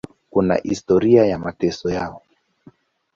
Kuna 0.29 0.55
historia 0.63 1.25
ya 1.25 1.39
mateso 1.39 1.89
yao. 1.89 2.21